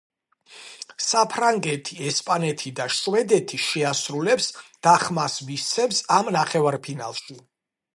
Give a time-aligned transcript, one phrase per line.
[1.07, 4.51] საფრანგეთი, ესპანეთი და შვედეთი შეასრულებს
[4.89, 7.43] და ხმას მისცემს ამ ნახევარფინალში.